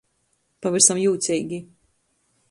Pavysam 0.65 1.01
jūceigi. 1.01 1.59